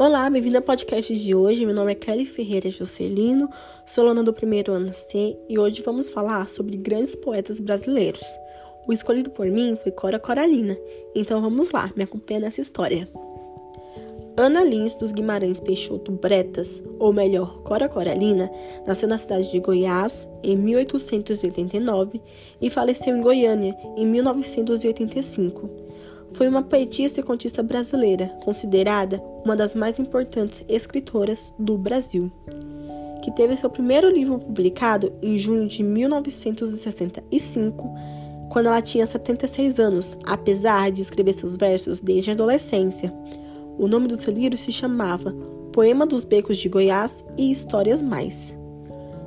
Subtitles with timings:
[0.00, 1.66] Olá, bem-vindo ao podcast de hoje.
[1.66, 3.50] Meu nome é Kelly Ferreira Juscelino,
[3.84, 8.26] sou aluna do primeiro ano C e hoje vamos falar sobre grandes poetas brasileiros.
[8.88, 10.74] O escolhido por mim foi Cora Coralina,
[11.14, 13.06] então vamos lá, me acompanha nessa história.
[14.38, 18.50] Ana Lins dos Guimarães Peixoto Bretas, ou melhor, Cora Coralina,
[18.86, 22.22] nasceu na cidade de Goiás em 1889
[22.58, 25.89] e faleceu em Goiânia em 1985
[26.32, 32.30] foi uma poetista e contista brasileira, considerada uma das mais importantes escritoras do Brasil,
[33.22, 37.90] que teve seu primeiro livro publicado em junho de 1965,
[38.50, 43.12] quando ela tinha 76 anos, apesar de escrever seus versos desde a adolescência.
[43.78, 45.34] O nome do seu livro se chamava
[45.72, 48.54] Poema dos Becos de Goiás e Histórias Mais.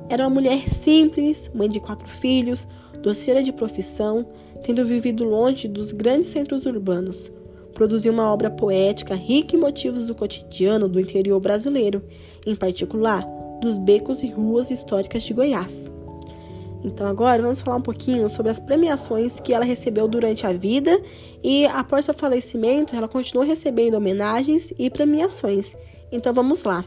[0.10, 2.68] Era uma mulher simples, mãe de quatro filhos,
[3.04, 4.26] doceira de profissão,
[4.64, 7.30] tendo vivido longe dos grandes centros urbanos.
[7.74, 12.02] Produziu uma obra poética rica em motivos do cotidiano do interior brasileiro,
[12.46, 13.28] em particular
[13.62, 15.92] dos becos e ruas históricas de Goiás.
[16.84, 21.02] Então agora vamos falar um pouquinho sobre as premiações que ela recebeu durante a vida
[21.42, 25.76] e após seu falecimento ela continuou recebendo homenagens e premiações.
[26.12, 26.86] Então vamos lá.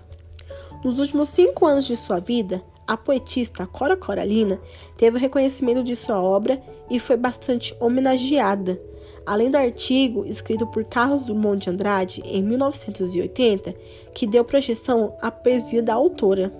[0.84, 4.60] Nos últimos cinco anos de sua vida, a poetista Cora Coralina
[4.96, 8.80] teve o reconhecimento de sua obra e foi bastante homenageada.
[9.24, 13.74] Além do artigo escrito por Carlos Drummond de Andrade em 1980,
[14.14, 16.52] que deu projeção à poesia da autora.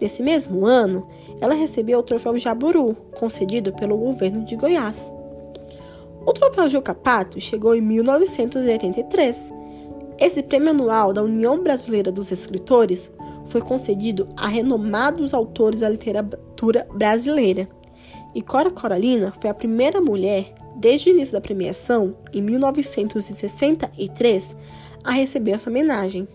[0.00, 1.06] Nesse mesmo ano,
[1.40, 4.96] ela recebeu o troféu Jaburu, concedido pelo governo de Goiás.
[6.24, 9.52] O troféu Juca Pato chegou em 1983.
[10.18, 13.10] Esse prêmio anual da União Brasileira dos Escritores
[13.48, 17.68] foi concedido a renomados autores da literatura brasileira.
[18.34, 24.54] E Cora Coralina foi a primeira mulher, desde o início da premiação, em 1963,
[25.02, 26.28] a receber essa homenagem.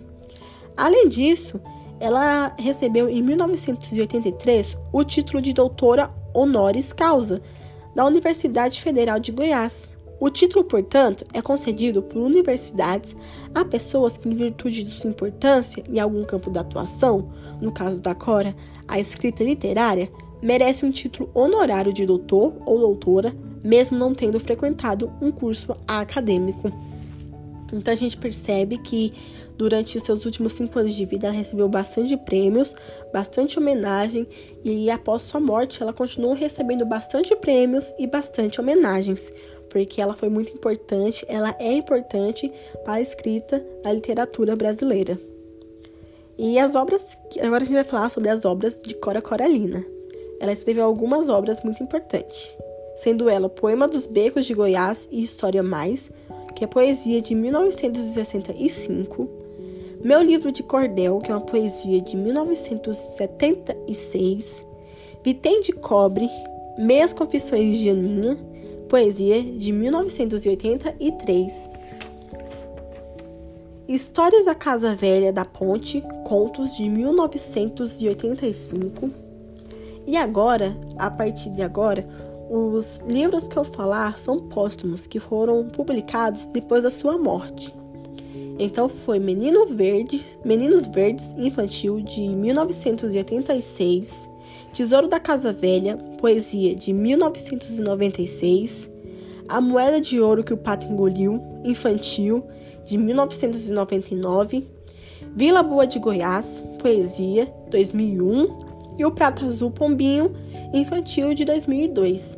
[0.76, 1.62] Além disso,
[2.00, 7.42] ela recebeu em 1983 o título de doutora honoris causa
[7.94, 9.91] da Universidade Federal de Goiás.
[10.22, 13.16] O título, portanto, é concedido por universidades
[13.56, 18.00] a pessoas que, em virtude de sua importância em algum campo da atuação, no caso
[18.00, 18.56] da Cora,
[18.88, 23.34] a escrita literária, merece um título honorário de doutor ou doutora,
[23.64, 26.72] mesmo não tendo frequentado um curso acadêmico.
[27.74, 29.14] Então a gente percebe que
[29.58, 32.76] durante seus últimos cinco anos de vida ela recebeu bastante prêmios,
[33.12, 34.28] bastante homenagem
[34.64, 39.32] e após sua morte ela continuou recebendo bastante prêmios e bastante homenagens
[39.72, 42.52] porque ela foi muito importante, ela é importante
[42.84, 45.20] para a escrita da literatura brasileira.
[46.38, 49.86] E as obras, agora a gente vai falar sobre as obras de Cora Coralina.
[50.40, 52.54] Ela escreveu algumas obras muito importantes,
[52.98, 56.12] sendo ela Poema dos Becos de Goiás e História Mais,
[56.54, 59.30] que é poesia de 1965,
[60.04, 64.68] Meu Livro de Cordel, que é uma poesia de 1976,
[65.24, 66.30] Vitem de Cobre,
[66.78, 68.51] Meias Confissões de Aninha,
[68.92, 71.70] Poesia de 1983.
[73.88, 79.10] Histórias da Casa Velha da Ponte, contos de 1985.
[80.06, 82.06] E agora, a partir de agora,
[82.50, 87.74] os livros que eu falar são póstumos, que foram publicados depois da sua morte.
[88.60, 94.31] Então foi Menino Verde, Meninos Verdes Infantil de 1986,
[94.74, 98.90] Tesouro da Casa Velha, poesia de 1996,
[99.50, 102.46] A Moeda de Ouro que o Pato Engoliu, infantil,
[102.86, 104.66] de 1999,
[105.36, 110.34] Vila Boa de Goiás, poesia, 2001, e o Prato Azul Pombinho,
[110.74, 112.38] infantil, de 2002.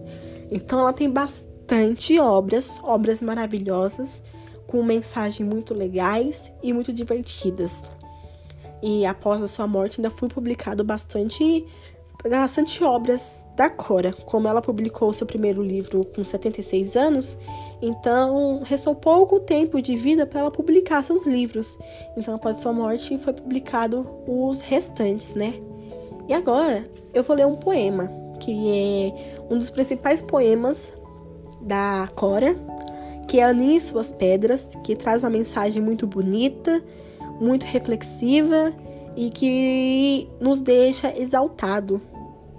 [0.52, 4.24] Então ela tem bastante obras, obras maravilhosas,
[4.66, 7.84] com mensagens muito legais e muito divertidas.
[8.82, 11.66] E após a sua morte ainda foi publicado bastante
[12.30, 14.14] bastante obras da Cora.
[14.26, 17.38] Como ela publicou seu primeiro livro com 76 anos,
[17.82, 21.78] então restou pouco tempo de vida para ela publicar seus livros.
[22.18, 25.54] Então, após sua morte, foi publicado os restantes, né?
[26.28, 28.10] E agora eu vou ler um poema,
[28.40, 30.94] que é um dos principais poemas
[31.62, 32.56] da Cora,
[33.28, 36.84] que é Aninha e Suas Pedras, que traz uma mensagem muito bonita,
[37.40, 38.74] muito reflexiva
[39.16, 42.02] e que nos deixa exaltado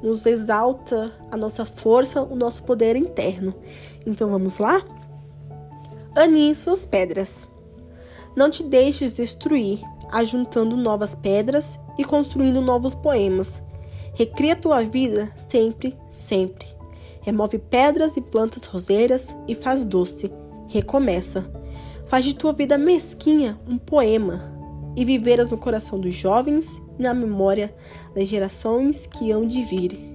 [0.05, 3.55] nos exalta a nossa força, o nosso poder interno.
[4.05, 4.85] Então vamos lá?
[6.15, 7.49] Aninhe suas pedras.
[8.37, 9.81] Não te deixes destruir,
[10.13, 13.63] ajuntando novas pedras e construindo novos poemas.
[14.13, 16.67] Recria tua vida sempre, sempre.
[17.23, 20.31] Remove pedras e plantas roseiras e faz doce.
[20.69, 21.51] Recomeça.
[22.05, 24.54] Faz de tua vida mesquinha um poema.
[24.97, 27.75] E viveras no coração dos jovens e na memória
[28.15, 30.15] das gerações que hão de vir.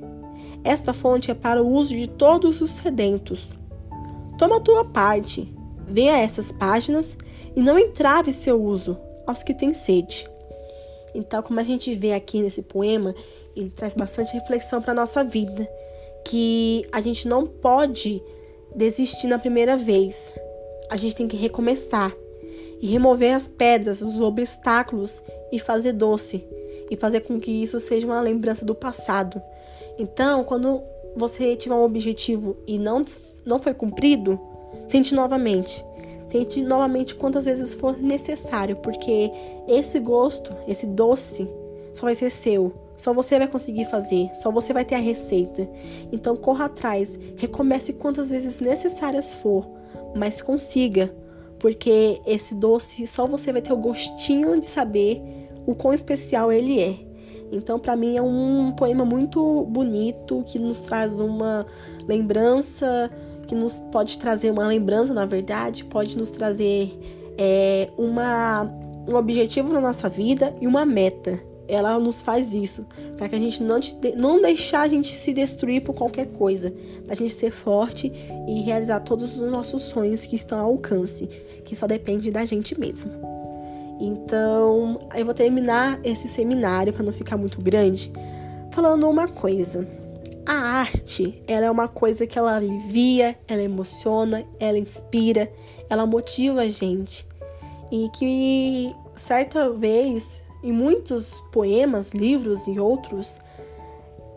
[0.63, 3.49] Esta fonte é para o uso de todos os sedentos.
[4.37, 5.53] Toma a tua parte,
[5.87, 7.17] venha a essas páginas
[7.55, 10.29] e não entrave seu uso aos que têm sede.
[11.13, 13.15] Então, como a gente vê aqui nesse poema,
[13.55, 15.67] ele traz bastante reflexão para a nossa vida,
[16.25, 18.21] que a gente não pode
[18.75, 20.33] desistir na primeira vez.
[20.89, 22.13] A gente tem que recomeçar
[22.81, 25.21] e remover as pedras, os obstáculos
[25.51, 26.43] e fazer doce
[26.89, 29.41] e fazer com que isso seja uma lembrança do passado.
[29.97, 30.81] Então, quando
[31.15, 33.03] você tiver um objetivo e não
[33.45, 34.39] não foi cumprido,
[34.89, 35.85] tente novamente.
[36.29, 39.31] Tente novamente quantas vezes for necessário, porque
[39.67, 41.47] esse gosto, esse doce,
[41.93, 42.71] só vai ser seu.
[42.95, 45.67] Só você vai conseguir fazer, só você vai ter a receita.
[46.11, 49.65] Então corra atrás, recomece quantas vezes necessárias for,
[50.15, 51.11] mas consiga,
[51.59, 55.21] porque esse doce só você vai ter o gostinho de saber
[55.65, 56.95] o quão especial ele é.
[57.51, 61.65] Então, para mim, é um poema muito bonito que nos traz uma
[62.07, 63.09] lembrança,
[63.47, 66.91] que nos pode trazer uma lembrança, na verdade, pode nos trazer
[67.37, 68.63] é, uma,
[69.07, 71.48] um objetivo na nossa vida e uma meta.
[71.69, 72.83] Ela nos faz isso,
[73.15, 76.73] para que a gente não, te, não deixar a gente se destruir por qualquer coisa,
[77.05, 78.11] para a gente ser forte
[78.47, 81.27] e realizar todos os nossos sonhos que estão ao alcance,
[81.63, 83.11] que só depende da gente mesmo.
[83.99, 88.11] Então, eu vou terminar esse seminário para não ficar muito grande,
[88.71, 89.87] falando uma coisa.
[90.47, 95.51] A arte, ela é uma coisa que ela alivia, ela emociona, ela inspira,
[95.87, 97.27] ela motiva a gente.
[97.91, 103.39] E que certa vez, em muitos poemas, livros e outros,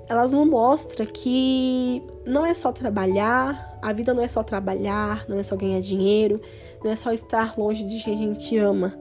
[0.09, 5.39] elas nos mostram que não é só trabalhar, a vida não é só trabalhar, não
[5.39, 6.41] é só ganhar dinheiro,
[6.85, 8.95] não é só estar longe de quem a gente ama.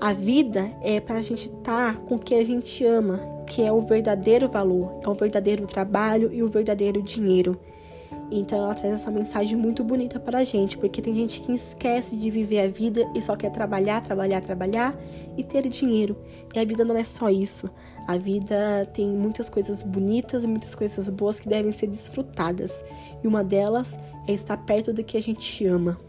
[0.00, 3.70] A vida é para a gente estar tá com quem a gente ama, que é
[3.70, 7.58] o verdadeiro valor, é o verdadeiro trabalho e o verdadeiro dinheiro.
[8.38, 12.16] Então ela traz essa mensagem muito bonita para a gente, porque tem gente que esquece
[12.16, 14.98] de viver a vida e só quer trabalhar, trabalhar, trabalhar
[15.36, 16.16] e ter dinheiro.
[16.54, 17.68] E a vida não é só isso.
[18.08, 22.82] A vida tem muitas coisas bonitas e muitas coisas boas que devem ser desfrutadas.
[23.22, 26.00] E uma delas é estar perto do que a gente ama.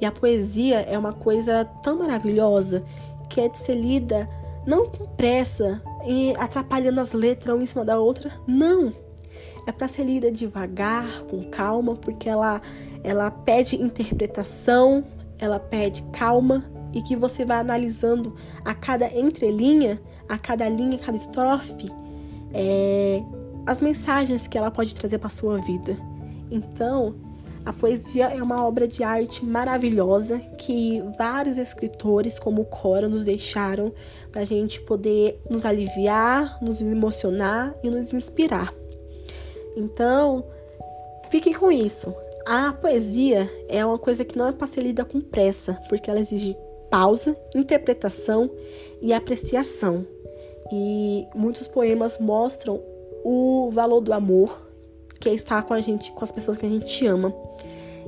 [0.00, 2.84] E a poesia é uma coisa tão maravilhosa
[3.28, 4.28] que é de ser lida
[4.64, 8.30] não com pressa e atrapalhando as letras uma em cima da outra.
[8.46, 9.01] Não!
[9.66, 12.60] É para ser lida devagar, com calma, porque ela,
[13.04, 15.04] ela pede interpretação,
[15.38, 18.34] ela pede calma e que você vai analisando
[18.64, 21.88] a cada entrelinha, a cada linha, a cada estrofe,
[22.52, 23.22] é,
[23.66, 25.96] as mensagens que ela pode trazer para sua vida.
[26.50, 27.14] Então,
[27.64, 33.92] a poesia é uma obra de arte maravilhosa que vários escritores, como Cora, nos deixaram
[34.32, 38.74] para a gente poder nos aliviar, nos emocionar e nos inspirar.
[39.76, 40.44] Então,
[41.30, 42.14] fique com isso.
[42.46, 46.20] A poesia é uma coisa que não é para ser lida com pressa, porque ela
[46.20, 46.56] exige
[46.90, 48.50] pausa, interpretação
[49.00, 50.06] e apreciação.
[50.72, 52.82] E muitos poemas mostram
[53.24, 54.60] o valor do amor,
[55.20, 57.34] que é estar com a gente, com as pessoas que a gente ama.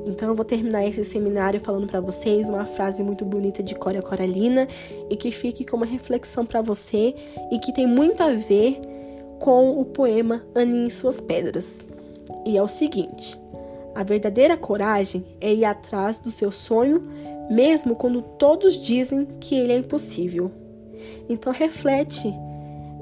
[0.07, 4.03] Então eu vou terminar esse seminário falando para vocês uma frase muito bonita de Cora
[4.03, 4.67] Coralina
[5.09, 7.15] e que fique como reflexão para você
[7.53, 8.81] e que tem muito a ver
[9.45, 11.85] com o poema Aninhe Suas Pedras.
[12.47, 13.39] E é o seguinte:
[13.95, 17.07] a verdadeira coragem é ir atrás do seu sonho,
[17.51, 20.51] mesmo quando todos dizem que ele é impossível.
[21.29, 22.33] Então reflete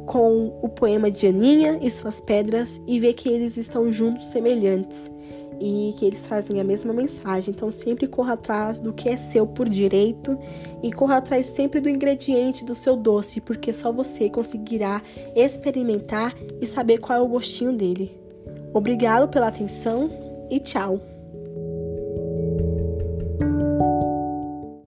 [0.04, 5.12] com o poema de Aninha e suas pedras e vê que eles estão juntos semelhantes
[5.62, 7.54] e que eles trazem a mesma mensagem.
[7.54, 10.37] Então sempre corra atrás do que é seu por direito
[10.83, 15.00] e corra atrás sempre do ingrediente do seu doce, porque só você conseguirá
[15.37, 18.19] experimentar e saber qual é o gostinho dele.
[18.75, 20.11] Obrigado pela atenção
[20.50, 21.12] e tchau.